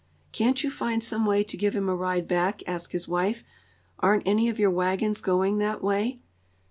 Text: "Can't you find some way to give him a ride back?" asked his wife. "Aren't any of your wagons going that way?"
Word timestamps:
"Can't 0.31 0.63
you 0.63 0.71
find 0.71 1.03
some 1.03 1.27
way 1.27 1.43
to 1.43 1.55
give 1.55 1.75
him 1.75 1.87
a 1.87 1.93
ride 1.95 2.27
back?" 2.27 2.63
asked 2.65 2.91
his 2.91 3.07
wife. 3.07 3.43
"Aren't 3.99 4.27
any 4.27 4.49
of 4.49 4.57
your 4.57 4.71
wagons 4.71 5.21
going 5.21 5.59
that 5.59 5.83
way?" 5.83 6.17